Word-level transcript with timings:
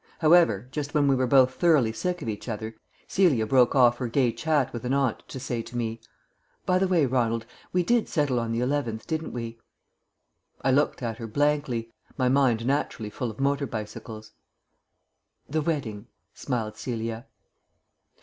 However, 0.17 0.67
just 0.71 0.95
when 0.95 1.07
we 1.07 1.13
were 1.15 1.27
both 1.27 1.53
thoroughly 1.53 1.91
sick 1.93 2.23
of 2.23 2.27
each 2.27 2.49
other, 2.49 2.75
Celia 3.07 3.45
broke 3.45 3.75
off 3.75 3.99
her 3.99 4.07
gay 4.07 4.31
chat 4.33 4.73
with 4.73 4.83
an 4.83 4.95
aunt 4.95 5.19
to 5.27 5.39
say 5.39 5.61
to 5.61 5.77
me: 5.77 6.01
"By 6.65 6.79
the 6.79 6.87
way, 6.87 7.05
Ronald, 7.05 7.45
we 7.71 7.83
did 7.83 8.09
settle 8.09 8.39
on 8.39 8.51
the 8.51 8.61
eleventh, 8.61 9.05
didn't 9.05 9.31
we?" 9.31 9.59
I 10.63 10.71
looked 10.71 11.03
at 11.03 11.17
her 11.19 11.27
blankly, 11.27 11.93
my 12.17 12.29
mind 12.29 12.65
naturally 12.65 13.11
full 13.11 13.29
of 13.29 13.39
motor 13.39 13.67
bicycles. 13.67 14.31
"The 15.47 15.61
wedding," 15.61 16.07
smiled 16.33 16.77
Celia. 16.77 17.27